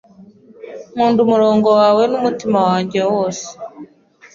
[0.93, 3.41] “Nkunda umurongo wawe n'umutima wanjye woe,